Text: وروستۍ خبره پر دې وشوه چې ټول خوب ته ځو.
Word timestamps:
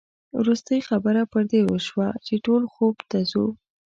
وروستۍ 0.39 0.79
خبره 0.89 1.21
پر 1.31 1.43
دې 1.51 1.61
وشوه 1.69 2.07
چې 2.25 2.33
ټول 2.45 2.61
خوب 2.73 2.95
ته 3.09 3.19
ځو. 3.31 3.45